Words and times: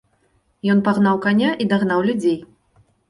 Ён 0.73 0.79
пагнаў 0.87 1.21
каня 1.25 1.51
і 1.65 1.67
дагнаў 1.75 1.99
людзей. 2.09 2.39